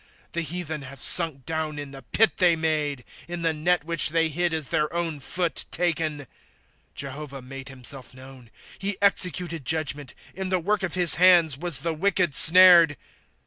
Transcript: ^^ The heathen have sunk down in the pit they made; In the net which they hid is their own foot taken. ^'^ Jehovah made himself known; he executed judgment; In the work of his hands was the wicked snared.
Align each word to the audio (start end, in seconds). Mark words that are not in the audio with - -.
^^ 0.29 0.31
The 0.31 0.41
heathen 0.41 0.81
have 0.81 0.97
sunk 0.99 1.45
down 1.45 1.77
in 1.77 1.91
the 1.91 2.01
pit 2.01 2.37
they 2.37 2.55
made; 2.55 3.03
In 3.27 3.43
the 3.43 3.53
net 3.53 3.83
which 3.83 4.09
they 4.09 4.29
hid 4.29 4.51
is 4.51 4.69
their 4.73 4.91
own 4.91 5.19
foot 5.19 5.65
taken. 5.69 6.17
^'^ 6.21 6.27
Jehovah 6.95 7.43
made 7.43 7.69
himself 7.69 8.11
known; 8.15 8.49
he 8.79 8.97
executed 8.99 9.63
judgment; 9.63 10.15
In 10.33 10.49
the 10.49 10.57
work 10.57 10.81
of 10.81 10.95
his 10.95 11.17
hands 11.21 11.55
was 11.55 11.81
the 11.81 11.93
wicked 11.93 12.33
snared. 12.33 12.97